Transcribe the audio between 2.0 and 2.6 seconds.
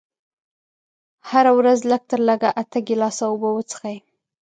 تر لږه